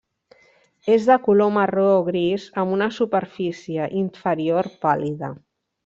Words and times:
És 0.93 1.03
de 1.09 1.17
color 1.27 1.51
marró 1.57 1.83
o 1.89 1.99
gris 2.09 2.47
amb 2.63 2.75
una 2.79 2.89
superfície 2.97 3.93
inferior 4.05 4.73
pàl·lida. 4.89 5.35